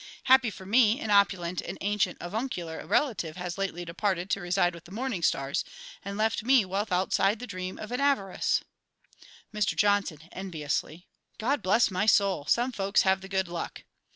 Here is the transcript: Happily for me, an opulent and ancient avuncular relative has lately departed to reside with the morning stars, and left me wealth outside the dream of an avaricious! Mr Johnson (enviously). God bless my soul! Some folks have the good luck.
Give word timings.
Happily 0.23 0.49
for 0.49 0.65
me, 0.65 0.99
an 0.99 1.11
opulent 1.11 1.61
and 1.61 1.77
ancient 1.79 2.17
avuncular 2.19 2.83
relative 2.87 3.37
has 3.37 3.59
lately 3.59 3.85
departed 3.85 4.31
to 4.31 4.41
reside 4.41 4.73
with 4.73 4.85
the 4.85 4.91
morning 4.91 5.21
stars, 5.21 5.63
and 6.03 6.17
left 6.17 6.41
me 6.41 6.65
wealth 6.65 6.91
outside 6.91 7.37
the 7.37 7.45
dream 7.45 7.77
of 7.77 7.91
an 7.91 8.01
avaricious! 8.01 8.61
Mr 9.53 9.75
Johnson 9.75 10.17
(enviously). 10.31 11.05
God 11.37 11.61
bless 11.61 11.91
my 11.91 12.07
soul! 12.07 12.45
Some 12.47 12.71
folks 12.71 13.03
have 13.03 13.21
the 13.21 13.29
good 13.29 13.47
luck. 13.47 13.83